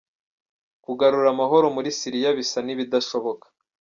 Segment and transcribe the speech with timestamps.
[0.85, 3.45] Kugarura amahoro muri Siriya bisa n’ibidashoboka